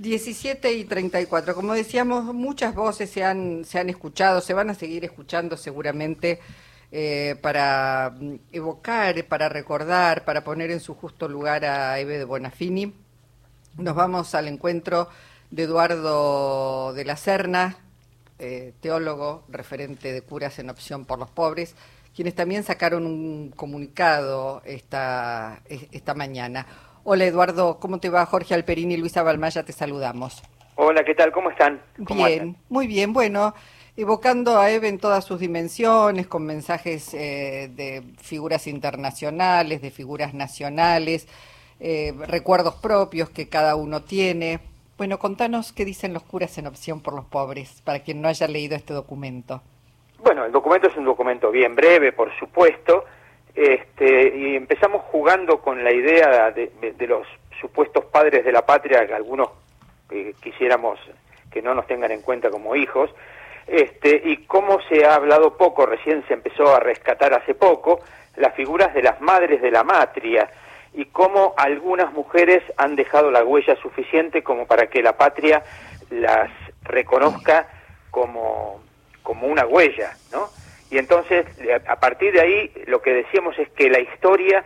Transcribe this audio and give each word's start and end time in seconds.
17 0.00 0.72
y 0.72 0.84
34. 0.84 1.54
Como 1.54 1.74
decíamos, 1.74 2.24
muchas 2.34 2.74
voces 2.74 3.10
se 3.10 3.22
han, 3.22 3.64
se 3.64 3.78
han 3.78 3.90
escuchado, 3.90 4.40
se 4.40 4.54
van 4.54 4.70
a 4.70 4.74
seguir 4.74 5.04
escuchando 5.04 5.56
seguramente 5.56 6.40
eh, 6.90 7.36
para 7.42 8.14
mm, 8.18 8.34
evocar, 8.52 9.24
para 9.26 9.48
recordar, 9.48 10.24
para 10.24 10.42
poner 10.42 10.70
en 10.70 10.80
su 10.80 10.94
justo 10.94 11.28
lugar 11.28 11.64
a 11.66 11.98
Eve 11.98 12.18
de 12.18 12.24
Bonafini. 12.24 12.94
Nos 13.76 13.94
vamos 13.94 14.34
al 14.34 14.48
encuentro 14.48 15.08
de 15.50 15.64
Eduardo 15.64 16.94
de 16.94 17.04
la 17.04 17.16
Serna, 17.16 17.76
eh, 18.38 18.72
teólogo, 18.80 19.44
referente 19.48 20.12
de 20.12 20.22
curas 20.22 20.58
en 20.58 20.70
opción 20.70 21.04
por 21.04 21.18
los 21.18 21.28
pobres, 21.28 21.74
quienes 22.14 22.34
también 22.34 22.64
sacaron 22.64 23.04
un 23.06 23.52
comunicado 23.54 24.62
esta, 24.64 25.60
esta 25.68 26.14
mañana. 26.14 26.66
Hola 27.02 27.24
Eduardo, 27.24 27.78
¿cómo 27.80 27.98
te 27.98 28.10
va? 28.10 28.26
Jorge 28.26 28.52
Alperini 28.52 28.94
y 28.94 28.96
Luisa 28.98 29.22
Balmaya, 29.22 29.62
te 29.62 29.72
saludamos. 29.72 30.42
Hola, 30.74 31.02
¿qué 31.02 31.14
tal? 31.14 31.32
¿Cómo 31.32 31.50
están? 31.50 31.80
bien, 31.96 32.56
muy 32.68 32.86
bien. 32.86 33.14
Bueno, 33.14 33.54
evocando 33.96 34.58
a 34.58 34.70
Eve 34.70 34.88
en 34.88 34.98
todas 34.98 35.24
sus 35.24 35.40
dimensiones, 35.40 36.26
con 36.26 36.44
mensajes 36.44 37.14
eh, 37.14 37.70
de 37.74 38.02
figuras 38.18 38.66
internacionales, 38.66 39.80
de 39.80 39.90
figuras 39.90 40.34
nacionales, 40.34 41.26
eh, 41.80 42.12
recuerdos 42.26 42.74
propios 42.74 43.30
que 43.30 43.48
cada 43.48 43.76
uno 43.76 44.02
tiene. 44.02 44.60
Bueno, 44.98 45.18
contanos 45.18 45.72
qué 45.72 45.86
dicen 45.86 46.12
los 46.12 46.22
curas 46.22 46.58
en 46.58 46.66
opción 46.66 47.00
por 47.00 47.14
los 47.14 47.24
pobres, 47.24 47.80
para 47.82 48.00
quien 48.00 48.20
no 48.20 48.28
haya 48.28 48.46
leído 48.46 48.76
este 48.76 48.92
documento. 48.92 49.62
Bueno, 50.22 50.44
el 50.44 50.52
documento 50.52 50.88
es 50.88 50.96
un 50.98 51.06
documento 51.06 51.50
bien 51.50 51.74
breve, 51.74 52.12
por 52.12 52.30
supuesto, 52.38 53.04
este, 53.60 54.38
y 54.38 54.56
empezamos 54.56 55.02
jugando 55.12 55.60
con 55.60 55.84
la 55.84 55.92
idea 55.92 56.50
de, 56.50 56.70
los 57.06 57.26
supuestos 57.60 58.06
padres 58.06 58.42
de 58.42 58.52
la 58.52 58.64
patria, 58.64 59.06
que 59.06 59.12
algunos 59.12 59.50
eh, 60.10 60.34
quisiéramos 60.42 60.98
que 61.52 61.60
no 61.60 61.74
nos 61.74 61.86
tengan 61.86 62.10
en 62.10 62.22
cuenta 62.22 62.48
como 62.48 62.74
hijos, 62.74 63.10
este, 63.66 64.22
y 64.24 64.46
cómo 64.46 64.78
se 64.88 65.04
ha 65.04 65.14
hablado 65.14 65.58
poco, 65.58 65.84
recién 65.84 66.24
se 66.26 66.32
empezó 66.32 66.74
a 66.74 66.80
rescatar 66.80 67.34
hace 67.34 67.54
poco, 67.54 68.00
las 68.36 68.54
figuras 68.54 68.94
de 68.94 69.02
las 69.02 69.20
madres 69.20 69.60
de 69.60 69.70
la 69.70 69.84
matria, 69.84 70.50
y 70.94 71.04
cómo 71.04 71.52
algunas 71.58 72.14
mujeres 72.14 72.62
han 72.78 72.96
dejado 72.96 73.30
la 73.30 73.44
huella 73.44 73.76
suficiente 73.76 74.42
como 74.42 74.66
para 74.66 74.86
que 74.86 75.02
la 75.02 75.18
patria 75.18 75.62
las 76.08 76.50
reconozca 76.84 77.68
como, 78.10 78.80
como 79.22 79.48
una 79.48 79.66
huella, 79.66 80.16
¿no? 80.32 80.48
Y 80.90 80.98
entonces, 80.98 81.46
a 81.86 82.00
partir 82.00 82.32
de 82.32 82.40
ahí, 82.40 82.72
lo 82.86 83.00
que 83.00 83.14
decíamos 83.14 83.58
es 83.58 83.68
que 83.70 83.88
la 83.88 84.00
historia, 84.00 84.64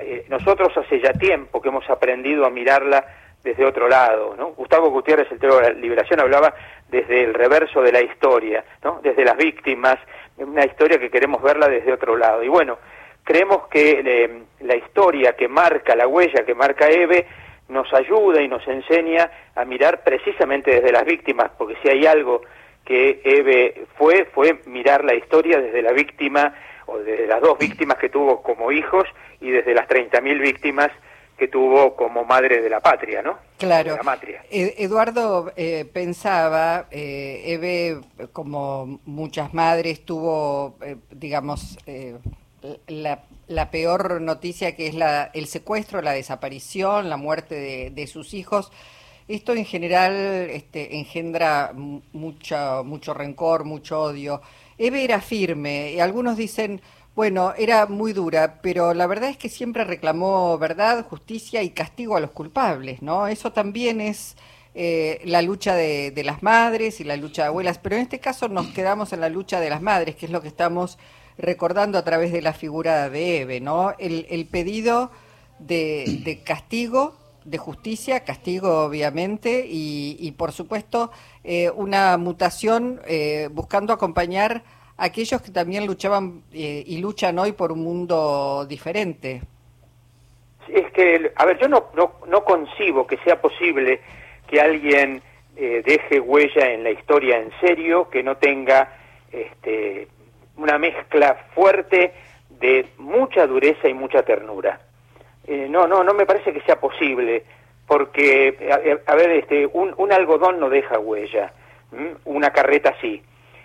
eh, 0.00 0.24
nosotros 0.28 0.76
hace 0.76 1.00
ya 1.00 1.12
tiempo 1.12 1.62
que 1.62 1.68
hemos 1.68 1.88
aprendido 1.88 2.44
a 2.44 2.50
mirarla 2.50 3.04
desde 3.44 3.64
otro 3.64 3.88
lado, 3.88 4.34
¿no? 4.36 4.48
Gustavo 4.48 4.90
Gutiérrez, 4.90 5.30
el 5.30 5.38
teólogo 5.38 5.62
de 5.62 5.74
la 5.74 5.80
liberación, 5.80 6.20
hablaba 6.20 6.52
desde 6.88 7.22
el 7.22 7.34
reverso 7.34 7.82
de 7.82 7.92
la 7.92 8.02
historia, 8.02 8.64
¿no? 8.82 9.00
Desde 9.02 9.24
las 9.24 9.36
víctimas, 9.36 9.96
una 10.36 10.64
historia 10.64 10.98
que 10.98 11.10
queremos 11.10 11.40
verla 11.40 11.68
desde 11.68 11.92
otro 11.92 12.16
lado. 12.16 12.42
Y 12.42 12.48
bueno, 12.48 12.78
creemos 13.22 13.68
que 13.68 14.02
eh, 14.04 14.42
la 14.60 14.74
historia 14.74 15.34
que 15.36 15.48
marca, 15.48 15.94
la 15.94 16.08
huella 16.08 16.44
que 16.44 16.54
marca 16.54 16.88
Eve, 16.88 17.26
nos 17.68 17.92
ayuda 17.94 18.42
y 18.42 18.48
nos 18.48 18.66
enseña 18.66 19.30
a 19.54 19.64
mirar 19.64 20.02
precisamente 20.02 20.72
desde 20.72 20.92
las 20.92 21.04
víctimas, 21.04 21.52
porque 21.56 21.76
si 21.82 21.88
hay 21.88 22.06
algo 22.06 22.42
que 22.90 23.20
Eve 23.22 23.86
fue, 23.96 24.24
fue 24.34 24.62
mirar 24.66 25.04
la 25.04 25.14
historia 25.14 25.60
desde 25.60 25.80
la 25.80 25.92
víctima, 25.92 26.56
o 26.86 26.98
desde 26.98 27.28
las 27.28 27.40
dos 27.40 27.56
víctimas 27.56 27.98
que 27.98 28.08
tuvo 28.08 28.42
como 28.42 28.72
hijos, 28.72 29.06
y 29.40 29.52
desde 29.52 29.74
las 29.74 29.86
30.000 29.86 30.40
víctimas 30.40 30.90
que 31.38 31.46
tuvo 31.46 31.94
como 31.94 32.24
madre 32.24 32.60
de 32.60 32.68
la 32.68 32.80
patria, 32.80 33.22
¿no? 33.22 33.38
Claro. 33.58 33.94
La 33.94 34.02
matria. 34.02 34.42
E, 34.50 34.74
Eduardo 34.78 35.52
eh, 35.54 35.84
pensaba, 35.92 36.88
eh, 36.90 37.42
Eve, 37.46 38.00
como 38.32 38.98
muchas 39.04 39.54
madres, 39.54 40.04
tuvo, 40.04 40.74
eh, 40.82 40.96
digamos, 41.12 41.78
la, 42.88 43.22
la, 43.46 43.70
peor 43.70 44.20
noticia 44.20 44.74
que 44.74 44.88
es 44.88 44.96
la, 44.96 45.30
el 45.32 45.46
secuestro, 45.46 46.02
la 46.02 46.10
desaparición, 46.10 47.08
la 47.08 47.16
muerte 47.16 47.54
de, 47.54 47.90
de 47.90 48.08
sus 48.08 48.34
hijos. 48.34 48.72
Esto 49.28 49.52
en 49.52 49.64
general 49.64 50.14
este, 50.50 50.96
engendra 50.96 51.72
mucho, 51.74 52.82
mucho 52.84 53.14
rencor, 53.14 53.64
mucho 53.64 54.00
odio. 54.02 54.40
Eve 54.78 55.04
era 55.04 55.20
firme, 55.20 55.92
y 55.92 56.00
algunos 56.00 56.36
dicen, 56.36 56.80
bueno, 57.14 57.52
era 57.56 57.86
muy 57.86 58.12
dura, 58.12 58.60
pero 58.62 58.94
la 58.94 59.06
verdad 59.06 59.30
es 59.30 59.36
que 59.36 59.48
siempre 59.48 59.84
reclamó 59.84 60.56
verdad, 60.58 61.06
justicia 61.06 61.62
y 61.62 61.70
castigo 61.70 62.16
a 62.16 62.20
los 62.20 62.30
culpables, 62.30 63.02
¿no? 63.02 63.26
Eso 63.28 63.52
también 63.52 64.00
es 64.00 64.36
eh, 64.74 65.20
la 65.24 65.42
lucha 65.42 65.74
de, 65.74 66.12
de, 66.12 66.24
las 66.24 66.42
madres 66.42 67.00
y 67.00 67.04
la 67.04 67.16
lucha 67.16 67.42
de 67.42 67.48
abuelas, 67.48 67.78
pero 67.78 67.96
en 67.96 68.02
este 68.02 68.20
caso 68.20 68.48
nos 68.48 68.68
quedamos 68.68 69.12
en 69.12 69.20
la 69.20 69.28
lucha 69.28 69.60
de 69.60 69.70
las 69.70 69.82
madres, 69.82 70.16
que 70.16 70.26
es 70.26 70.32
lo 70.32 70.40
que 70.40 70.48
estamos 70.48 70.98
recordando 71.36 71.98
a 71.98 72.04
través 72.04 72.32
de 72.32 72.42
la 72.42 72.52
figura 72.52 73.10
de 73.10 73.42
Eve, 73.42 73.60
¿no? 73.60 73.94
El, 73.98 74.46
pedido 74.50 75.10
de 75.58 76.42
castigo 76.44 77.19
de 77.44 77.58
justicia, 77.58 78.20
castigo 78.20 78.84
obviamente, 78.84 79.64
y, 79.66 80.32
por 80.36 80.52
supuesto 80.52 81.10
eh, 81.44 81.70
una 81.70 82.16
mutación 82.16 83.00
eh, 83.06 83.48
buscando 83.50 83.92
acompañar 83.92 84.62
a 84.96 85.04
aquellos 85.04 85.40
que 85.42 85.50
también 85.50 85.86
luchaban 85.86 86.42
eh, 86.52 86.84
y 86.86 86.98
luchan 86.98 87.38
hoy 87.38 87.52
por 87.52 87.72
un 87.72 87.82
mundo 87.82 88.66
diferente. 88.68 89.42
Es 90.68 90.92
que, 90.92 91.32
a 91.34 91.46
ver, 91.46 91.58
yo 91.58 91.68
no, 91.68 91.86
no, 91.94 92.12
no 92.28 92.44
concibo 92.44 93.06
que 93.06 93.16
sea 93.18 93.40
posible 93.40 94.00
que 94.46 94.60
alguien 94.60 95.22
deje 95.56 96.18
huella 96.20 96.72
en 96.72 96.84
la 96.84 96.90
historia 96.90 97.38
en 97.38 97.50
serio, 97.60 98.08
que 98.08 98.22
no 98.22 98.38
tenga 98.38 98.96
este, 99.30 100.08
una 100.56 100.78
mezcla 100.78 101.34
fuerte 101.54 102.14
de 102.60 102.86
mucha 102.98 103.46
dureza 103.46 103.88
y 103.88 103.94
mucha 103.94 104.22
ternura. 104.22 104.80
Eh, 105.50 105.66
no, 105.68 105.88
no, 105.88 106.04
no 106.04 106.14
me 106.14 106.26
parece 106.26 106.52
que 106.52 106.60
sea 106.60 106.78
posible, 106.78 107.42
porque, 107.84 108.56
a, 109.04 109.14
ver, 109.16 109.30
este, 109.32 109.66
un, 109.66 109.92
un, 109.96 110.12
algodón 110.12 110.60
no 110.60 110.70
deja 110.70 111.00
huella, 111.00 111.52
una 112.24 112.50
carreta 112.50 112.94
sí. 113.00 113.20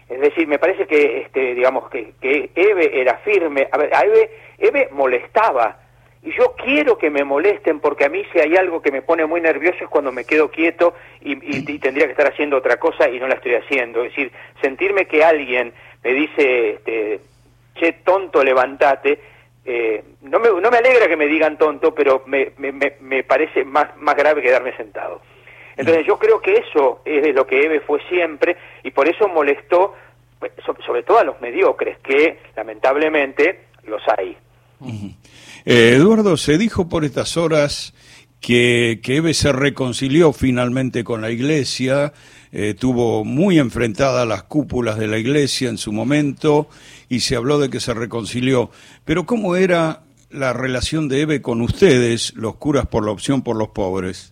Es 0.09 0.19
decir, 0.19 0.47
me 0.47 0.57
parece 0.57 0.87
que, 0.87 1.21
este, 1.21 1.53
digamos, 1.53 1.87
que, 1.91 2.13
que 2.19 2.49
Eve 2.55 2.99
era 2.99 3.19
firme. 3.19 3.67
A 3.71 3.77
ver, 3.77 3.95
a 3.95 4.03
Eve, 4.03 4.31
Eve 4.57 4.89
molestaba. 4.93 5.77
Y 6.23 6.31
yo 6.35 6.55
quiero 6.55 6.97
que 6.97 7.11
me 7.11 7.23
molesten 7.23 7.79
porque 7.79 8.05
a 8.05 8.09
mí 8.09 8.23
si 8.33 8.39
hay 8.39 8.55
algo 8.55 8.81
que 8.81 8.91
me 8.91 9.03
pone 9.03 9.27
muy 9.27 9.39
nervioso 9.39 9.83
es 9.83 9.89
cuando 9.89 10.11
me 10.11 10.25
quedo 10.25 10.49
quieto 10.49 10.95
y, 11.21 11.33
y 11.33 11.77
tendría 11.77 12.07
que 12.07 12.13
estar 12.13 12.33
haciendo 12.33 12.57
otra 12.57 12.77
cosa 12.77 13.07
y 13.07 13.19
no 13.19 13.27
la 13.27 13.35
estoy 13.35 13.53
haciendo. 13.53 14.03
Es 14.03 14.09
decir, 14.09 14.31
sentirme 14.59 15.05
que 15.05 15.23
alguien 15.23 15.71
me 16.03 16.13
dice, 16.13 16.71
este, 16.71 17.19
che, 17.75 17.93
tonto, 18.03 18.43
levantate, 18.43 19.19
eh, 19.65 20.03
no, 20.21 20.39
me, 20.39 20.49
no 20.49 20.69
me 20.69 20.77
alegra 20.77 21.07
que 21.07 21.17
me 21.17 21.27
digan 21.27 21.57
tonto, 21.57 21.93
pero 21.93 22.23
me, 22.27 22.51
me, 22.57 22.71
me 22.99 23.23
parece 23.23 23.65
más, 23.65 23.97
más 23.97 24.15
grave 24.15 24.41
quedarme 24.41 24.75
sentado. 24.77 25.21
Entonces 25.77 26.05
yo 26.05 26.17
creo 26.17 26.39
que 26.39 26.53
eso 26.53 27.01
es 27.03 27.23
de 27.23 27.33
lo 27.33 27.45
que 27.45 27.63
Eve 27.63 27.81
fue 27.81 27.99
siempre 28.07 28.55
y 28.83 28.91
por 28.91 29.07
eso 29.07 29.27
molestó 29.27 29.93
sobre 30.85 31.03
todo 31.03 31.19
a 31.19 31.23
los 31.23 31.39
mediocres, 31.41 31.97
que 31.99 32.39
lamentablemente 32.55 33.65
los 33.85 34.01
hay. 34.17 34.37
Eh, 35.65 35.93
Eduardo, 35.95 36.37
se 36.37 36.57
dijo 36.57 36.87
por 36.87 37.05
estas 37.05 37.37
horas 37.37 37.93
que, 38.45 38.99
que 39.01 39.17
Eve 39.17 39.33
se 39.33 39.51
reconcilió 39.51 40.31
finalmente 40.31 41.03
con 41.03 41.19
la 41.19 41.31
iglesia, 41.31 42.13
eh, 42.51 42.75
tuvo 42.79 43.25
muy 43.25 43.57
enfrentada 43.57 44.23
las 44.27 44.43
cúpulas 44.43 44.99
de 44.99 45.07
la 45.07 45.17
iglesia 45.17 45.67
en 45.67 45.79
su 45.79 45.91
momento 45.91 46.67
y 47.09 47.21
se 47.21 47.35
habló 47.35 47.57
de 47.57 47.71
que 47.71 47.79
se 47.79 47.95
reconcilió. 47.95 48.69
Pero 49.03 49.25
¿cómo 49.25 49.55
era 49.55 50.01
la 50.29 50.53
relación 50.53 51.09
de 51.09 51.21
Eve 51.21 51.41
con 51.41 51.59
ustedes, 51.61 52.35
los 52.35 52.57
curas 52.57 52.85
por 52.85 53.03
la 53.03 53.11
opción 53.11 53.41
por 53.41 53.55
los 53.55 53.69
pobres? 53.69 54.31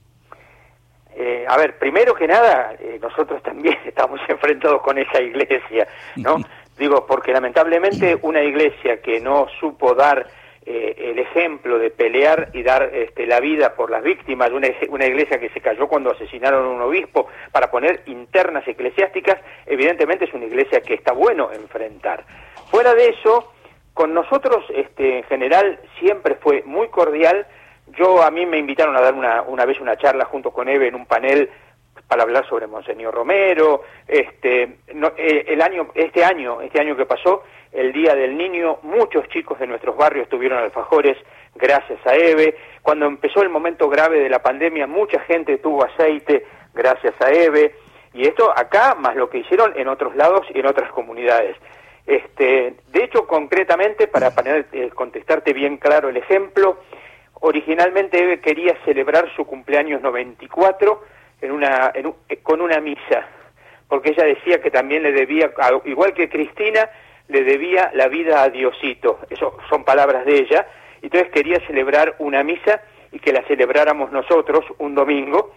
Eh, 1.16 1.46
a 1.48 1.58
ver, 1.58 1.80
primero 1.80 2.14
que 2.14 2.28
nada, 2.28 2.76
eh, 2.80 3.00
nosotros 3.02 3.42
también 3.42 3.80
estamos 3.88 4.20
enfrentados 4.30 4.84
con 4.84 5.00
esa 5.00 5.20
iglesia, 5.20 5.88
¿no? 6.18 6.36
Digo, 6.78 7.08
porque 7.08 7.32
lamentablemente 7.32 8.16
una 8.22 8.44
iglesia 8.44 9.02
que 9.02 9.20
no 9.20 9.48
supo 9.60 9.96
dar 9.96 10.28
eh, 10.66 10.96
el 10.98 11.20
ejemplo 11.20 11.78
de 11.78 11.90
pelear 11.90 12.50
y 12.54 12.64
dar 12.64 12.90
este, 12.94 13.26
la 13.26 13.40
vida 13.40 13.76
por 13.76 13.92
las 13.92 14.04
víctimas 14.04 14.50
de 14.50 14.56
una, 14.56 14.68
una, 14.90 15.06
iglesia 15.06 15.40
que 15.40 15.50
se 15.50 15.60
cayó 15.60 15.88
cuando 15.88 16.12
asesinaron 16.12 16.66
a 16.66 16.70
un 16.70 16.82
obispo 16.82 17.28
para 17.52 17.70
poner 17.70 18.02
internas 18.06 18.68
eclesiásticas, 18.68 19.38
evidentemente 19.66 20.26
es 20.26 20.34
una 20.34 20.46
iglesia 20.46 20.82
que 20.82 20.94
está 20.94 21.12
bueno 21.12 21.52
enfrentar. 21.52 22.24
Fuera 22.72 22.94
de 22.94 23.10
eso, 23.10 23.54
con 23.94 24.14
nosotros 24.14 24.64
este, 24.74 25.18
en 25.18 25.24
general 25.24 25.80
siempre 26.00 26.36
fue 26.36 26.64
muy 26.66 26.88
cordial. 26.88 27.46
Yo 27.98 28.24
a 28.24 28.32
mí 28.32 28.46
me 28.46 28.58
invitaron 28.58 28.96
a 28.96 29.02
dar 29.02 29.14
una, 29.14 29.42
una 29.42 29.66
vez 29.66 29.80
una 29.80 29.98
charla 29.98 30.26
junto 30.26 30.52
con 30.52 30.70
Eve 30.70 30.88
en 30.88 30.96
un 30.96 31.06
panel 31.06 31.50
para 32.08 32.24
hablar 32.24 32.48
sobre 32.48 32.68
Monseñor 32.68 33.14
Romero. 33.14 33.82
Este, 34.08 34.64
eh, 34.64 35.46
el 35.48 35.62
año, 35.62 35.90
este 35.96 36.24
año, 36.24 36.62
este 36.62 36.80
año 36.80 36.96
que 36.96 37.06
pasó, 37.06 37.44
el 37.72 37.92
Día 37.92 38.16
del 38.16 38.38
Niño, 38.38 38.80
muchos 38.84 39.28
chicos 39.30 39.60
de 39.60 39.68
nuestros 39.68 39.98
barrios 39.98 40.30
tuvieron 40.30 40.60
alfajores 40.60 41.18
gracias 41.56 42.00
a 42.06 42.16
EVE. 42.16 42.56
Cuando 42.82 43.06
empezó 43.06 43.42
el 43.42 43.50
momento 43.50 43.90
grave 43.90 44.20
de 44.20 44.30
la 44.30 44.44
pandemia, 44.44 44.88
mucha 44.88 45.20
gente 45.22 45.58
tuvo 45.58 45.84
aceite 45.84 46.46
gracias 46.74 47.14
a 47.20 47.32
Eve, 47.32 47.76
y 48.14 48.28
esto 48.28 48.52
acá 48.56 48.96
más 48.96 49.16
lo 49.16 49.30
que 49.30 49.40
hicieron 49.40 49.74
en 49.76 49.88
otros 49.88 50.16
lados 50.16 50.46
y 50.54 50.60
en 50.60 50.68
otras 50.68 50.92
comunidades. 50.92 51.56
Este, 52.06 52.76
de 52.92 53.04
hecho, 53.04 53.26
concretamente, 53.26 54.08
para, 54.08 54.34
eh, 54.72 54.90
contestarte 54.94 55.54
bien 55.54 55.78
claro 55.78 56.10
el 56.10 56.18
ejemplo, 56.18 56.80
originalmente 57.36 58.22
Eve 58.22 58.40
quería 58.40 58.76
celebrar 58.86 59.34
su 59.36 59.46
cumpleaños 59.46 60.02
94 60.02 61.02
en 61.44 61.52
una, 61.52 61.92
en 61.94 62.14
eh, 62.30 62.38
con 62.42 62.62
una 62.62 62.80
misa, 62.80 63.28
porque 63.88 64.10
ella 64.10 64.24
decía 64.24 64.62
que 64.62 64.72
también 64.72 65.04
le 65.04 65.12
debía, 65.12 65.52
igual 65.86 66.14
que 66.14 66.30
Cristina, 66.30 66.90
le 67.28 67.44
debía 67.44 67.92
la 67.94 68.08
vida 68.08 68.42
a 68.42 68.50
Diosito. 68.50 69.20
Eso 69.30 69.58
son 69.70 69.84
palabras 69.84 70.26
de 70.26 70.38
ella. 70.40 70.68
Entonces 71.02 71.30
quería 71.32 71.60
celebrar 71.68 72.16
una 72.20 72.44
misa 72.44 72.82
y 73.12 73.20
que 73.20 73.34
la 73.34 73.44
celebráramos 73.44 74.12
nosotros 74.12 74.66
un 74.80 74.96
domingo, 74.96 75.54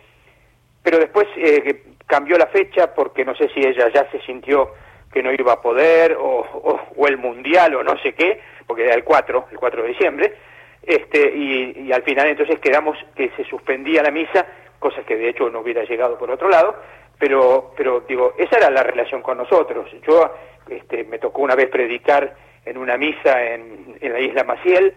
pero 0.82 0.98
después 0.98 1.26
eh, 1.36 1.82
cambió 2.06 2.36
la 2.36 2.46
fecha 2.46 2.94
porque 2.94 3.24
no 3.24 3.34
sé 3.34 3.48
si 3.54 3.60
ella 3.60 3.88
ya 3.92 4.10
se 4.10 4.20
sintió 4.20 4.72
que 5.12 5.22
no 5.22 5.32
iba 5.32 5.54
a 5.54 5.62
poder 5.62 6.16
o, 6.20 6.80
o, 6.96 7.08
el 7.08 7.16
mundial 7.16 7.74
o 7.76 7.82
no 7.82 7.96
sé 8.02 8.12
qué, 8.12 8.40
porque 8.66 8.84
era 8.84 8.94
el 8.94 9.04
4, 9.04 9.46
el 9.50 9.56
4 9.56 9.82
de 9.82 9.88
diciembre, 9.88 10.34
este, 10.82 11.34
y, 11.34 11.90
al 11.92 12.02
final 12.02 12.28
entonces 12.28 12.60
quedamos 12.60 12.96
que 13.16 13.30
se 13.36 13.44
suspendía 13.44 14.02
la 14.02 14.10
misa, 14.10 14.46
cosa 14.78 15.02
que 15.04 15.16
de 15.16 15.30
hecho 15.30 15.50
no 15.50 15.60
hubiera 15.60 15.84
llegado 15.84 16.18
por 16.18 16.30
otro 16.30 16.48
lado, 16.48 16.76
pero, 17.18 17.72
pero 17.76 18.00
digo, 18.00 18.34
esa 18.38 18.58
era 18.58 18.70
la 18.70 18.82
relación 18.82 19.22
con 19.22 19.38
nosotros. 19.38 19.88
Yo 20.06 20.30
este, 20.68 21.04
me 21.04 21.18
tocó 21.18 21.42
una 21.42 21.54
vez 21.54 21.68
predicar 21.68 22.36
en 22.64 22.76
una 22.76 22.96
misa 22.96 23.42
en, 23.44 23.96
en 24.00 24.12
la 24.12 24.20
isla 24.20 24.44
Maciel, 24.44 24.94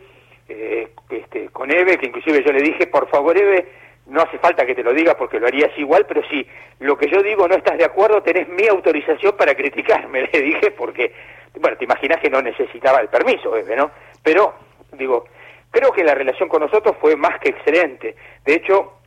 eh, 0.47 0.89
este, 1.09 1.49
con 1.49 1.71
Eve, 1.71 1.97
que 1.97 2.07
inclusive 2.07 2.43
yo 2.43 2.51
le 2.51 2.61
dije, 2.61 2.87
por 2.87 3.07
favor 3.09 3.37
Eve, 3.37 3.67
no 4.07 4.21
hace 4.21 4.39
falta 4.39 4.65
que 4.65 4.73
te 4.73 4.83
lo 4.83 4.93
diga 4.93 5.15
porque 5.15 5.39
lo 5.39 5.47
harías 5.47 5.71
igual, 5.77 6.05
pero 6.07 6.23
si 6.27 6.45
lo 6.79 6.97
que 6.97 7.09
yo 7.09 7.21
digo 7.21 7.47
no 7.47 7.55
estás 7.55 7.77
de 7.77 7.85
acuerdo, 7.85 8.23
tenés 8.23 8.49
mi 8.49 8.67
autorización 8.67 9.37
para 9.37 9.53
criticarme, 9.53 10.27
le 10.33 10.41
dije, 10.41 10.71
porque, 10.71 11.13
bueno, 11.59 11.77
te 11.77 11.85
imaginas 11.85 12.19
que 12.19 12.29
no 12.29 12.41
necesitaba 12.41 12.99
el 12.99 13.09
permiso, 13.09 13.55
Eve, 13.55 13.75
¿no? 13.75 13.91
Pero, 14.23 14.55
digo, 14.93 15.25
creo 15.69 15.91
que 15.91 16.03
la 16.03 16.15
relación 16.15 16.49
con 16.49 16.61
nosotros 16.61 16.95
fue 16.99 17.15
más 17.15 17.39
que 17.39 17.49
excelente. 17.49 18.15
De 18.43 18.55
hecho, 18.55 18.98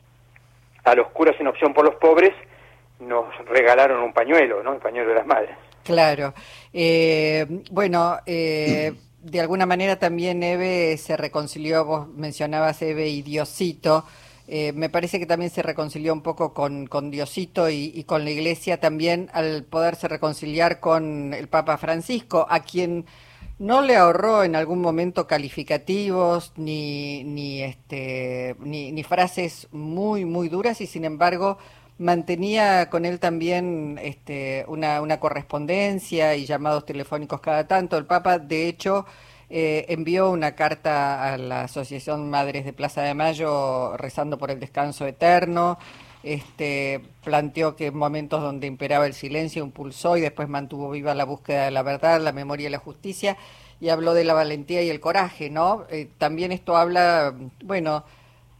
a 0.83 0.95
los 0.95 1.07
curas 1.09 1.35
en 1.39 1.47
opción 1.47 1.73
por 1.73 1.85
los 1.85 1.95
pobres 1.95 2.31
nos 2.99 3.25
regalaron 3.47 4.01
un 4.01 4.13
pañuelo, 4.13 4.63
¿no? 4.63 4.73
El 4.73 4.79
pañuelo 4.79 5.09
de 5.09 5.15
las 5.15 5.25
madres. 5.25 5.55
Claro. 5.83 6.33
Eh, 6.71 7.45
bueno, 7.71 8.17
eh, 8.25 8.93
de 9.21 9.39
alguna 9.39 9.65
manera 9.65 9.97
también 9.97 10.41
Eve 10.43 10.97
se 10.97 11.17
reconcilió, 11.17 11.85
vos 11.85 12.07
mencionabas 12.07 12.81
Eve 12.81 13.09
y 13.09 13.21
Diosito, 13.21 14.05
eh, 14.47 14.73
me 14.73 14.89
parece 14.89 15.19
que 15.19 15.25
también 15.25 15.51
se 15.51 15.61
reconcilió 15.61 16.11
un 16.11 16.21
poco 16.21 16.53
con, 16.53 16.87
con 16.87 17.11
Diosito 17.11 17.69
y, 17.69 18.03
con 18.03 18.25
la 18.25 18.31
Iglesia 18.31 18.79
también 18.79 19.29
al 19.33 19.63
poderse 19.63 20.07
reconciliar 20.07 20.79
con 20.81 21.33
el 21.33 21.47
Papa 21.47 21.77
Francisco, 21.77 22.45
a 22.49 22.59
quien 22.59 23.05
no 23.59 23.81
le 23.81 23.95
ahorró 23.95 24.43
en 24.43 24.55
algún 24.55 24.81
momento 24.81 25.27
calificativos 25.27 26.53
ni, 26.57 27.23
ni, 27.23 27.61
este, 27.63 28.55
ni, 28.59 28.91
ni 28.91 29.03
frases 29.03 29.67
muy, 29.71 30.25
muy 30.25 30.49
duras 30.49 30.81
y 30.81 30.87
sin 30.87 31.05
embargo 31.05 31.57
mantenía 31.97 32.89
con 32.89 33.05
él 33.05 33.19
también 33.19 33.99
este, 34.01 34.65
una, 34.67 35.01
una, 35.01 35.19
correspondencia 35.19 36.35
y 36.35 36.45
llamados 36.45 36.85
telefónicos 36.85 37.39
cada 37.41 37.67
tanto. 37.67 37.97
El 37.97 38.05
Papa, 38.05 38.39
de 38.39 38.67
hecho, 38.67 39.05
eh, 39.49 39.85
envió 39.89 40.31
una 40.31 40.55
carta 40.55 41.33
a 41.33 41.37
la 41.37 41.61
Asociación 41.63 42.29
Madres 42.29 42.65
de 42.65 42.73
Plaza 42.73 43.01
de 43.03 43.13
Mayo 43.13 43.95
rezando 43.97 44.37
por 44.37 44.51
el 44.51 44.59
descanso 44.59 45.05
eterno. 45.05 45.77
Este, 46.23 47.01
planteó 47.23 47.75
que 47.75 47.87
en 47.87 47.97
momentos 47.97 48.41
donde 48.41 48.65
imperaba 48.65 49.05
el 49.05 49.13
silencio 49.13 49.63
impulsó 49.63 50.15
y 50.15 50.21
después 50.21 50.47
mantuvo 50.47 50.89
viva 50.89 51.13
la 51.13 51.25
búsqueda 51.25 51.65
de 51.65 51.71
la 51.71 51.83
verdad, 51.83 52.21
la 52.21 52.31
memoria 52.31 52.67
y 52.67 52.71
la 52.71 52.77
justicia 52.77 53.37
y 53.79 53.89
habló 53.89 54.13
de 54.13 54.23
la 54.23 54.33
valentía 54.33 54.81
y 54.81 54.89
el 54.89 55.01
coraje, 55.01 55.49
¿no? 55.49 55.83
Eh, 55.89 56.07
también 56.17 56.53
esto 56.53 56.77
habla, 56.77 57.33
bueno, 57.65 58.05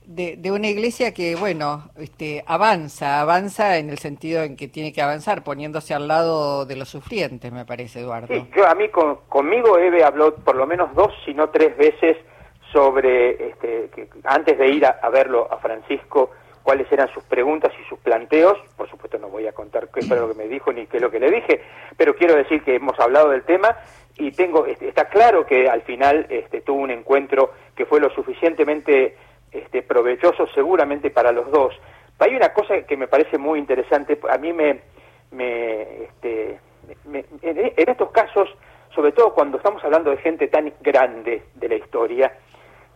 de, 0.06 0.52
una 0.52 0.68
iglesia 0.68 1.14
que, 1.14 1.36
bueno, 1.36 1.90
este, 1.98 2.44
avanza, 2.46 3.22
avanza 3.22 3.78
en 3.78 3.90
el 3.90 3.98
sentido 3.98 4.44
en 4.44 4.58
que 4.58 4.68
tiene 4.68 4.92
que 4.92 5.02
avanzar, 5.02 5.44
poniéndose 5.44 5.94
al 5.94 6.08
lado 6.08 6.66
de 6.66 6.76
los 6.76 6.90
sufrientes, 6.90 7.52
me 7.52 7.66
parece, 7.66 8.02
Eduardo. 8.02 8.28
Sí, 8.28 8.46
yo 8.56 8.68
a 8.68 8.76
mí, 8.76 8.90
conmigo 9.30 9.78
Eve 9.78 10.04
habló 10.04 10.36
por 10.36 10.56
lo 10.56 10.68
menos 10.68 10.94
dos, 10.94 11.14
si 11.26 11.34
no 11.34 11.50
tres 11.50 11.78
veces 11.78 12.18
sobre, 12.72 13.50
este, 13.50 13.90
que 13.96 14.10
antes 14.26 14.58
de 14.58 14.68
ir 14.68 14.86
a, 14.86 15.10
verlo 15.10 15.48
a 15.52 15.58
Francisco, 15.60 16.32
cuáles 16.64 16.92
eran 16.92 17.14
sus 17.14 17.24
preguntas 17.26 17.72
y 17.80 17.88
sus 17.90 18.00
planteos. 18.00 18.58
Por 18.76 18.90
supuesto 18.90 19.20
no 19.20 19.28
voy 19.28 19.48
a 19.48 19.54
contar 19.54 19.90
qué 19.94 20.02
fue 20.02 20.18
lo 20.18 20.30
que 20.30 20.36
me 20.36 20.48
dijo 20.48 20.72
ni 20.72 20.88
qué 20.88 20.98
es 20.98 21.04
lo 21.04 21.12
que 21.12 21.20
le 21.20 21.30
dije, 21.30 21.62
pero 21.98 22.16
quiero 22.16 22.36
decir 22.36 22.64
que 22.64 22.76
hemos 22.76 23.00
hablado 23.00 23.30
del 23.30 23.44
tema 23.44 23.78
y 24.18 24.32
tengo 24.32 24.66
este, 24.66 24.88
está 24.88 25.10
claro 25.10 25.46
que 25.46 25.70
al 25.70 25.82
final 25.82 26.26
este, 26.30 26.62
tuvo 26.62 26.82
un 26.82 26.92
encuentro 26.92 27.52
que 27.76 27.86
fue 27.86 28.00
lo 28.00 28.10
suficientemente 28.12 29.18
este, 29.52 29.84
provechoso 29.84 30.48
seguramente 30.48 31.10
para 31.10 31.32
los 31.32 31.52
dos. 31.52 31.76
Hay 32.20 32.36
una 32.36 32.54
cosa 32.54 32.82
que 32.84 32.96
me 32.96 33.08
parece 33.08 33.38
muy 33.38 33.60
interesante, 33.60 34.18
a 34.30 34.38
mí 34.38 34.54
me, 34.54 34.80
me, 35.32 36.04
este, 36.04 36.60
en, 37.42 37.90
estos 37.90 38.12
casos, 38.12 38.50
sobre 38.96 39.12
todo 39.12 39.34
cuando 39.34 39.58
estamos 39.58 39.84
hablando 39.84 40.12
de 40.12 40.18
gente 40.18 40.48
tan 40.48 40.72
grande 40.82 41.44
de 41.56 41.70
la 41.70 41.76
historia, 41.76 42.34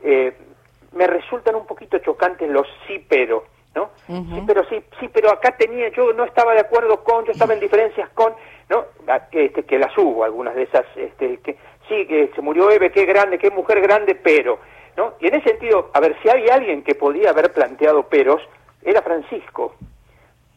eh, 0.03 0.33
me 0.93 1.07
resultan 1.07 1.55
un 1.55 1.65
poquito 1.65 1.97
chocantes 1.99 2.49
los 2.49 2.67
sí 2.87 3.05
pero, 3.07 3.45
¿no? 3.77 3.91
Sí 4.07 4.43
pero 4.47 4.63
sí, 4.69 4.83
sí 4.99 5.07
pero 5.13 5.31
acá 5.31 5.55
tenía, 5.55 5.89
yo 5.89 6.11
no 6.13 6.23
estaba 6.23 6.53
de 6.53 6.61
acuerdo 6.61 7.03
con, 7.03 7.25
yo 7.25 7.31
estaba 7.31 7.53
en 7.53 7.59
diferencias 7.59 8.09
con, 8.09 8.33
¿no? 8.69 8.85
Este, 9.31 9.63
que 9.63 9.77
las 9.77 9.95
hubo, 9.95 10.23
algunas 10.23 10.55
de 10.55 10.63
esas, 10.63 10.85
este, 10.95 11.37
que 11.37 11.57
sí, 11.87 12.07
que 12.07 12.31
se 12.33 12.41
murió 12.41 12.71
Eve, 12.71 12.91
qué 12.91 13.05
grande, 13.05 13.37
qué 13.37 13.51
mujer 13.51 13.79
grande, 13.81 14.15
pero, 14.15 14.57
¿no? 14.95 15.13
Y 15.19 15.27
en 15.27 15.35
ese 15.35 15.49
sentido, 15.49 15.91
a 15.93 15.99
ver, 15.99 16.17
si 16.23 16.29
hay 16.29 16.47
alguien 16.49 16.81
que 16.81 16.95
podía 16.95 17.29
haber 17.29 17.53
planteado 17.53 18.01
peros, 18.03 18.41
era 18.81 19.03
Francisco. 19.03 19.75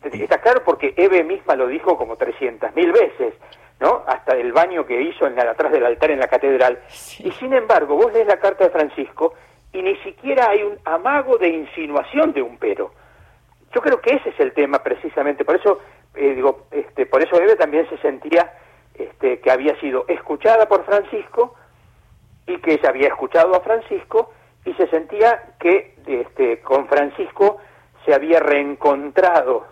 Está 0.03 0.39
claro 0.39 0.63
porque 0.65 0.95
Eve 0.97 1.23
misma 1.23 1.57
lo 1.57 1.67
dijo 1.67 1.99
como 1.99 2.17
trescientas 2.17 2.75
mil 2.75 2.91
veces, 2.91 3.35
¿no? 3.81 4.03
Hasta 4.07 4.35
el 4.35 4.53
baño 4.53 4.87
que 4.87 4.99
hizo 4.99 5.27
en 5.27 5.37
la, 5.37 5.43
atrás 5.43 5.73
del 5.73 5.85
altar 5.85 6.11
en 6.11 6.21
la 6.21 6.29
catedral. 6.29 6.79
Y 7.19 7.31
sin 7.33 7.53
embargo, 7.53 7.97
vos 7.97 8.11
lees 8.15 8.27
la 8.27 8.39
carta 8.39 8.65
de 8.65 8.71
Francisco 8.71 9.35
y 9.73 9.83
ni 9.83 9.97
siquiera 9.97 10.51
hay 10.51 10.63
un 10.63 10.79
amago 10.85 11.39
de 11.39 11.49
insinuación 11.49 12.33
de 12.33 12.43
un 12.43 12.59
pero. 12.59 12.93
Yo 13.73 13.81
creo 13.81 14.01
que 14.01 14.17
ese 14.17 14.31
es 14.31 14.41
el 14.41 14.53
tema 14.53 14.83
precisamente, 14.83 15.45
por 15.45 15.57
eso 15.57 15.81
eh, 16.15 16.35
digo, 16.35 16.67
este, 16.71 17.07
por 17.07 17.23
eso 17.23 17.37
Eve 17.37 17.57
también 17.57 17.89
se 17.89 17.97
sentía 17.99 18.53
este, 18.95 19.41
que 19.41 19.51
había 19.51 19.79
sido 19.81 20.05
escuchada 20.09 20.67
por 20.67 20.85
Francisco 20.85 21.55
y 22.47 22.59
que 22.59 22.75
ella 22.75 22.89
había 22.89 23.09
escuchado 23.09 23.55
a 23.55 23.61
Francisco 23.61 24.33
y 24.65 24.75
se 24.75 24.89
sentía 24.89 25.55
que 25.59 25.95
este, 26.07 26.61
con 26.61 26.89
Francisco 26.89 27.59
se 28.05 28.15
había 28.15 28.41
reencontrado, 28.41 29.67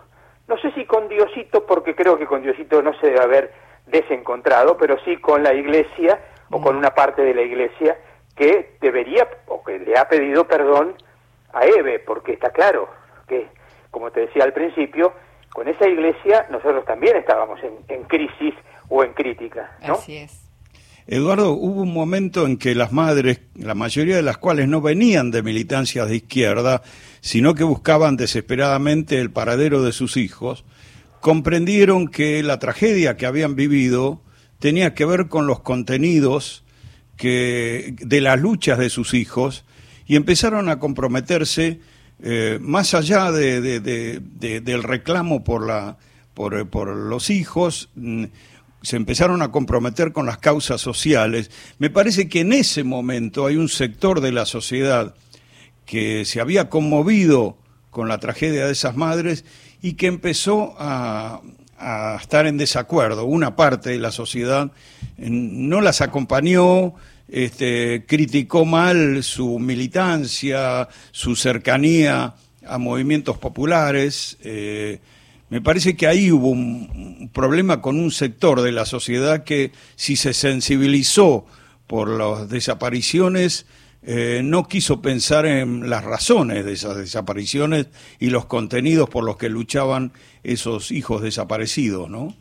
no 0.47 0.57
sé 0.57 0.71
si 0.71 0.85
con 0.85 1.07
Diosito, 1.07 1.65
porque 1.65 1.95
creo 1.95 2.17
que 2.17 2.25
con 2.25 2.41
Diosito 2.41 2.81
no 2.81 2.93
se 2.99 3.07
debe 3.07 3.21
haber 3.21 3.53
desencontrado, 3.85 4.77
pero 4.77 4.97
sí 5.03 5.17
con 5.17 5.43
la 5.43 5.53
iglesia 5.53 6.19
o 6.49 6.61
con 6.61 6.75
mm. 6.75 6.79
una 6.79 6.91
parte 6.91 7.21
de 7.21 7.33
la 7.33 7.41
iglesia 7.41 7.97
que 8.35 8.77
debería 8.79 9.27
o 9.47 9.63
que 9.63 9.77
le 9.79 9.97
ha 9.97 10.07
pedido 10.07 10.47
perdón 10.47 10.95
a 11.53 11.65
Eve, 11.65 11.99
porque 11.99 12.33
está 12.33 12.51
claro 12.51 12.87
que, 13.27 13.47
como 13.91 14.11
te 14.11 14.21
decía 14.21 14.43
al 14.43 14.53
principio, 14.53 15.13
con 15.51 15.67
esa 15.67 15.87
iglesia 15.87 16.45
nosotros 16.49 16.85
también 16.85 17.17
estábamos 17.17 17.59
en, 17.63 17.73
en 17.87 18.03
crisis 18.03 18.53
o 18.87 19.03
en 19.03 19.13
crítica. 19.13 19.77
¿no? 19.85 19.93
Así 19.93 20.17
es. 20.17 20.49
Eduardo, 21.11 21.53
hubo 21.53 21.81
un 21.81 21.93
momento 21.93 22.45
en 22.45 22.57
que 22.57 22.75
las 22.75 22.91
madres, 22.91 23.41
la 23.55 23.73
mayoría 23.73 24.15
de 24.15 24.21
las 24.21 24.37
cuales 24.37 24.67
no 24.67 24.79
venían 24.79 25.31
de 25.31 25.41
militancias 25.41 26.07
de 26.07 26.17
izquierda, 26.17 26.83
sino 27.19 27.55
que 27.55 27.63
buscaban 27.63 28.15
desesperadamente 28.15 29.19
el 29.19 29.31
paradero 29.31 29.81
de 29.81 29.91
sus 29.91 30.17
hijos, 30.17 30.65
comprendieron 31.19 32.09
que 32.09 32.43
la 32.43 32.59
tragedia 32.59 33.17
que 33.17 33.25
habían 33.25 33.55
vivido 33.55 34.21
tenía 34.59 34.93
que 34.93 35.05
ver 35.05 35.29
con 35.29 35.47
los 35.47 35.61
contenidos 35.61 36.63
que, 37.17 37.95
de 37.97 38.21
las 38.21 38.39
luchas 38.39 38.77
de 38.77 38.91
sus 38.91 39.15
hijos 39.15 39.65
y 40.05 40.15
empezaron 40.15 40.69
a 40.69 40.77
comprometerse 40.77 41.79
eh, 42.21 42.59
más 42.61 42.93
allá 42.93 43.31
de, 43.31 43.61
del 43.61 44.83
reclamo 44.83 45.43
por, 45.43 45.65
la, 45.65 45.97
por, 46.33 46.67
por 46.69 46.95
los 46.95 47.29
hijos, 47.29 47.89
mm, 47.95 48.25
se 48.81 48.95
empezaron 48.95 49.41
a 49.41 49.51
comprometer 49.51 50.13
con 50.13 50.25
las 50.25 50.37
causas 50.37 50.81
sociales. 50.81 51.51
Me 51.79 51.89
parece 51.89 52.29
que 52.29 52.41
en 52.41 52.53
ese 52.53 52.83
momento 52.83 53.45
hay 53.45 53.57
un 53.57 53.69
sector 53.69 54.21
de 54.21 54.31
la 54.31 54.45
sociedad 54.45 55.15
que 55.85 56.23
se 56.25 56.39
había 56.39 56.69
conmovido 56.69 57.57
con 57.89 58.07
la 58.07 58.19
tragedia 58.19 58.65
de 58.65 58.71
esas 58.71 58.95
madres 58.95 59.45
y 59.81 59.93
que 59.93 60.07
empezó 60.07 60.75
a, 60.77 61.41
estar 62.21 62.45
en 62.45 62.57
desacuerdo. 62.57 63.23
Una 63.23 63.55
parte 63.55 63.91
de 63.91 63.99
la 63.99 64.11
sociedad 64.11 64.69
no 65.17 65.79
las 65.79 66.01
acompañó, 66.01 66.93
este, 67.31 68.05
criticó 68.07 68.65
mal 68.65 69.23
su 69.23 69.59
militancia, 69.59 70.87
su 71.11 71.35
cercanía 71.35 72.35
a 72.67 72.77
movimientos 72.77 73.37
populares. 73.37 74.37
Eh, 74.43 74.99
Me 75.49 75.61
parece 75.61 75.95
que 75.95 76.05
ahí 76.05 76.31
hubo 76.31 76.49
un 76.49 77.31
problema 77.33 77.81
con 77.81 77.99
un 77.99 78.11
sector 78.11 78.61
de 78.61 78.71
la 78.71 78.85
sociedad 78.85 79.43
que 79.43 79.71
si 79.95 80.15
se 80.15 80.33
sensibilizó 80.33 81.45
por 81.87 82.07
las 82.09 82.49
desapariciones, 82.49 83.65
eh, 84.03 84.41
no 84.43 84.67
quiso 84.67 85.01
pensar 85.01 85.45
en 85.47 85.89
las 85.89 86.03
razones 86.03 86.65
de 86.65 86.73
esas 86.73 86.95
desapariciones 86.97 87.87
y 88.19 88.29
los 88.29 88.45
contenidos 88.45 89.09
por 89.09 89.23
los 89.23 89.37
que 89.37 89.49
luchaban 89.49 90.11
esos 90.43 90.91
hijos 90.91 91.23
desaparecidos, 91.23 92.09
¿no? 92.09 92.35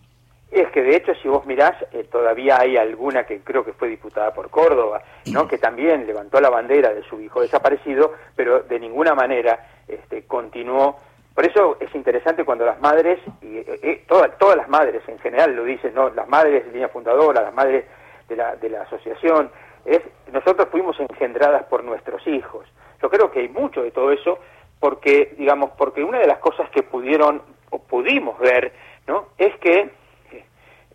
Es 0.60 0.70
que 0.70 0.82
de 0.82 0.96
hecho, 0.96 1.14
si 1.14 1.28
vos 1.28 1.46
mirás, 1.46 1.74
eh, 1.92 2.04
todavía 2.10 2.58
hay 2.60 2.76
alguna 2.76 3.24
que 3.24 3.40
creo 3.40 3.64
que 3.64 3.72
fue 3.72 3.88
diputada 3.88 4.34
por 4.34 4.50
Córdoba, 4.50 5.02
¿no? 5.32 5.46
que 5.46 5.56
también 5.56 6.04
levantó 6.04 6.40
la 6.40 6.50
bandera 6.50 6.92
de 6.92 7.02
su 7.04 7.20
hijo 7.20 7.40
desaparecido, 7.40 8.12
pero 8.34 8.60
de 8.60 8.80
ninguna 8.80 9.14
manera 9.14 9.66
este, 9.86 10.24
continuó. 10.24 10.98
Por 11.32 11.46
eso 11.46 11.76
es 11.78 11.94
interesante 11.94 12.44
cuando 12.44 12.66
las 12.66 12.80
madres, 12.80 13.20
y 13.40 13.58
eh, 13.58 14.04
todas, 14.08 14.36
todas 14.38 14.56
las 14.56 14.68
madres 14.68 15.02
en 15.06 15.20
general 15.20 15.54
lo 15.54 15.62
dicen, 15.62 15.94
¿no? 15.94 16.10
las 16.10 16.28
madres 16.28 16.66
de 16.66 16.72
línea 16.72 16.88
fundadora, 16.88 17.40
las 17.40 17.54
madres 17.54 17.84
de 18.28 18.34
la, 18.34 18.56
de 18.56 18.68
la 18.68 18.82
asociación, 18.82 19.50
es 19.84 20.00
nosotros 20.32 20.68
fuimos 20.72 20.98
engendradas 20.98 21.62
por 21.64 21.84
nuestros 21.84 22.26
hijos. 22.26 22.66
Yo 23.00 23.08
creo 23.08 23.30
que 23.30 23.40
hay 23.40 23.48
mucho 23.48 23.84
de 23.84 23.92
todo 23.92 24.10
eso 24.10 24.40
porque, 24.80 25.34
digamos, 25.38 25.70
porque 25.78 26.02
una 26.02 26.18
de 26.18 26.26
las 26.26 26.38
cosas 26.38 26.68
que 26.70 26.82
pudieron 26.82 27.42
o 27.70 27.78
pudimos 27.78 28.38
ver, 28.40 28.72
¿no? 29.06 29.28
Es 29.38 29.56
que 29.58 29.90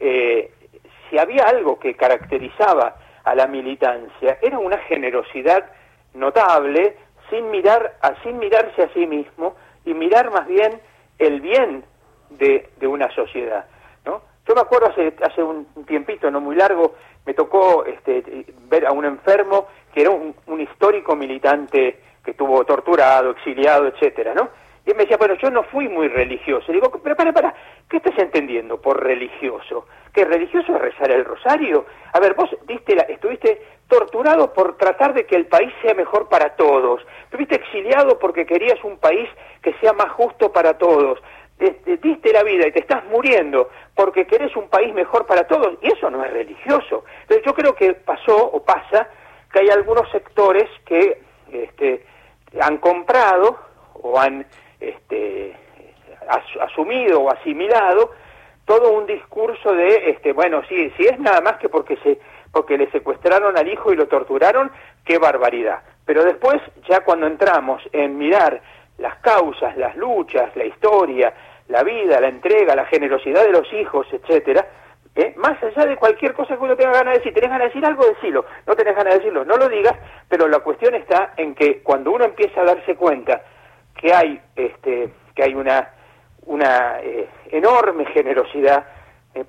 eh, 0.03 0.51
si 1.09 1.17
había 1.17 1.45
algo 1.45 1.79
que 1.79 1.95
caracterizaba 1.95 2.97
a 3.23 3.35
la 3.35 3.47
militancia 3.47 4.37
era 4.41 4.59
una 4.59 4.77
generosidad 4.79 5.65
notable 6.13 6.97
sin 7.29 7.49
mirar 7.49 7.97
a, 8.01 8.21
sin 8.21 8.37
mirarse 8.37 8.83
a 8.83 8.93
sí 8.93 9.07
mismo 9.07 9.55
y 9.85 9.93
mirar 9.93 10.29
más 10.31 10.45
bien 10.47 10.81
el 11.19 11.39
bien 11.41 11.83
de, 12.29 12.69
de 12.77 12.87
una 12.87 13.09
sociedad, 13.15 13.65
¿no? 14.05 14.21
Yo 14.47 14.55
me 14.55 14.61
acuerdo 14.61 14.87
hace, 14.87 15.13
hace 15.23 15.41
un 15.41 15.65
tiempito, 15.85 16.29
no 16.29 16.41
muy 16.41 16.55
largo, 16.55 16.95
me 17.25 17.33
tocó 17.33 17.85
este, 17.85 18.45
ver 18.67 18.85
a 18.85 18.91
un 18.91 19.05
enfermo 19.05 19.67
que 19.93 20.01
era 20.01 20.09
un, 20.09 20.33
histórico 20.59 21.15
militante 21.15 21.99
que 22.23 22.31
estuvo 22.31 22.63
torturado, 22.65 23.31
exiliado, 23.31 23.87
etcétera, 23.87 24.33
¿no? 24.33 24.49
Y 24.85 24.91
él 24.91 24.97
me 24.97 25.03
decía, 25.03 25.17
bueno, 25.17 25.35
yo 25.35 25.49
no 25.49 25.63
fui 25.63 25.87
muy 25.87 26.07
religioso. 26.07 26.71
Digo, 26.71 26.91
pero 27.03 27.15
para, 27.15 27.31
para, 27.31 27.53
¿qué 27.89 27.97
estás 27.97 28.17
entendiendo 28.17 28.81
por 28.81 29.01
religioso? 29.01 29.87
¿Que 30.13 30.25
religioso 30.25 30.75
es 30.75 30.81
rezar 30.81 31.11
el 31.11 31.25
rosario? 31.25 31.85
A 32.11 32.19
ver, 32.19 32.33
vos 32.33 32.49
diste 32.67 32.95
la, 32.95 33.03
estuviste 33.03 33.61
torturado 33.87 34.53
por 34.53 34.77
tratar 34.77 35.13
de 35.13 35.25
que 35.25 35.35
el 35.35 35.45
país 35.45 35.71
sea 35.81 35.93
mejor 35.93 36.27
para 36.27 36.55
todos. 36.55 37.01
Estuviste 37.23 37.55
exiliado 37.55 38.19
porque 38.19 38.45
querías 38.45 38.83
un 38.83 38.97
país 38.97 39.29
que 39.61 39.73
sea 39.75 39.93
más 39.93 40.11
justo 40.11 40.51
para 40.51 40.77
todos 40.77 41.19
diste 42.01 42.33
la 42.33 42.43
vida 42.43 42.67
y 42.67 42.71
te 42.71 42.79
estás 42.79 43.03
muriendo 43.05 43.69
porque 43.95 44.25
querés 44.25 44.55
un 44.55 44.67
país 44.69 44.93
mejor 44.93 45.25
para 45.25 45.47
todos, 45.47 45.77
y 45.81 45.87
eso 45.87 46.09
no 46.09 46.23
es 46.23 46.31
religioso. 46.31 47.05
Entonces 47.21 47.45
yo 47.45 47.53
creo 47.53 47.75
que 47.75 47.93
pasó 47.93 48.35
o 48.35 48.63
pasa 48.63 49.07
que 49.51 49.59
hay 49.59 49.69
algunos 49.69 50.09
sectores 50.11 50.69
que 50.85 51.21
este, 51.51 52.05
han 52.59 52.77
comprado 52.77 53.57
o 53.93 54.19
han 54.19 54.45
este, 54.89 55.55
asumido 56.59 57.21
o 57.21 57.31
asimilado 57.31 58.11
todo 58.65 58.93
un 58.93 59.05
discurso 59.05 59.73
de, 59.73 60.11
este, 60.11 60.31
bueno, 60.31 60.61
sí, 60.69 60.91
si 60.97 61.05
es 61.05 61.19
nada 61.19 61.41
más 61.41 61.57
que 61.57 61.69
porque, 61.69 61.97
se, 61.97 62.19
porque 62.51 62.77
le 62.77 62.89
secuestraron 62.91 63.57
al 63.57 63.67
hijo 63.67 63.91
y 63.91 63.95
lo 63.95 64.07
torturaron, 64.07 64.71
qué 65.03 65.17
barbaridad. 65.17 65.81
Pero 66.05 66.23
después, 66.23 66.61
ya 66.89 67.01
cuando 67.01 67.27
entramos 67.27 67.81
en 67.91 68.17
mirar 68.17 68.61
las 68.97 69.17
causas, 69.17 69.75
las 69.77 69.95
luchas, 69.97 70.55
la 70.55 70.65
historia, 70.65 71.33
la 71.67 71.83
vida, 71.83 72.21
la 72.21 72.29
entrega, 72.29 72.75
la 72.75 72.85
generosidad 72.85 73.43
de 73.43 73.51
los 73.51 73.71
hijos, 73.73 74.07
etcétera, 74.11 74.65
¿eh? 75.15 75.33
más 75.37 75.61
allá 75.61 75.85
de 75.85 75.97
cualquier 75.97 76.33
cosa 76.33 76.55
que 76.55 76.63
uno 76.63 76.75
tenga 76.75 76.93
ganas 76.93 77.13
de 77.13 77.19
decir, 77.19 77.33
tenés 77.33 77.49
ganas 77.49 77.67
de 77.67 77.73
decir 77.73 77.85
algo, 77.85 78.05
decilo, 78.05 78.45
no 78.65 78.75
tenés 78.75 78.95
ganas 78.95 79.13
de 79.13 79.19
decirlo, 79.19 79.45
no 79.45 79.57
lo 79.57 79.67
digas, 79.67 79.95
pero 80.29 80.47
la 80.47 80.59
cuestión 80.59 80.95
está 80.95 81.33
en 81.37 81.55
que 81.55 81.81
cuando 81.81 82.11
uno 82.11 82.25
empieza 82.25 82.61
a 82.61 82.65
darse 82.65 82.95
cuenta 82.95 83.41
que 83.95 84.13
hay, 84.13 84.39
este, 84.55 85.09
que 85.35 85.43
hay 85.43 85.53
una, 85.55 85.89
una 86.45 86.99
eh, 87.01 87.29
enorme 87.51 88.05
generosidad 88.07 88.85
eh, 89.33 89.45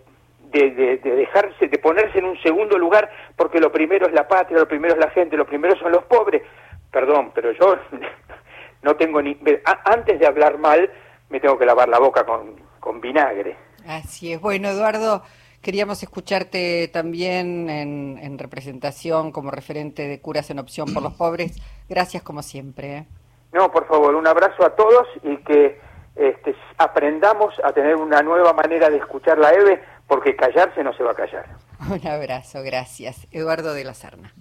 de, 0.51 0.71
de, 0.71 0.97
de, 0.99 1.17
dejarse, 1.17 1.69
de 1.69 1.79
ponerse 1.79 2.19
en 2.19 2.27
un 2.27 2.41
segundo 2.43 2.79
lugar, 2.79 3.11
porque 3.37 3.61
lo 3.61 3.73
primero 3.73 4.07
es 4.07 4.13
la 4.13 4.29
patria, 4.29 4.59
lo 4.59 4.69
primero 4.69 4.95
es 4.95 5.01
la 5.01 5.11
gente, 5.11 5.37
lo 5.37 5.47
primero 5.47 5.77
son 5.79 5.93
los 5.93 6.05
pobres, 6.05 6.43
perdón, 6.91 7.33
pero 7.35 7.53
yo 7.53 7.77
no 8.83 8.97
tengo 8.97 9.21
ni... 9.21 9.37
Antes 9.85 10.19
de 10.19 10.27
hablar 10.27 10.59
mal, 10.59 10.91
me 11.31 11.41
tengo 11.41 11.59
que 11.59 11.67
lavar 11.67 11.89
la 11.89 11.99
boca 11.99 12.25
con, 12.25 12.55
con 12.81 13.01
vinagre. 13.01 13.57
Así 13.87 14.33
es. 14.33 14.41
Bueno, 14.41 14.69
Eduardo, 14.69 15.23
queríamos 15.63 16.03
escucharte 16.03 16.89
también 16.89 17.69
en, 17.69 18.19
en, 18.23 18.39
representación 18.39 19.33
como 19.33 19.51
referente 19.51 20.07
de 20.07 20.21
Curas 20.21 20.51
en 20.51 20.59
Opción 20.59 20.93
por 20.93 21.03
los 21.03 21.15
Pobres. 21.15 21.61
Gracias 21.89 22.23
como 22.23 22.43
siempre. 22.43 22.97
¿eh? 22.99 23.07
No, 23.55 23.71
por 23.71 23.87
favor, 23.87 24.17
un 24.17 24.27
abrazo 24.27 24.67
a 24.67 24.75
todos 24.75 25.07
y 25.23 25.37
que 25.45 25.81
este, 26.17 26.57
aprendamos 26.77 27.55
a 27.63 27.73
tener 27.73 27.95
una 27.95 28.21
nueva 28.21 28.53
manera 28.53 28.91
de 28.91 28.97
escuchar 28.97 29.39
la 29.39 29.51
EVE 29.51 29.81
porque 30.09 30.35
callarse 30.35 30.83
no 30.83 30.93
se 30.93 31.05
va 31.05 31.13
a 31.13 31.15
callar. 31.15 31.47
Un 31.89 32.05
abrazo, 32.07 32.63
gracias. 32.65 33.29
Eduardo 33.31 33.73
de 33.73 33.85
la 33.85 33.95
Serna. 33.95 34.35